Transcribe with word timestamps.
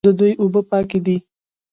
د 0.05 0.09
دوی 0.19 0.33
اوبه 0.41 0.61
پاکې 0.71 0.99
دي. 1.05 1.17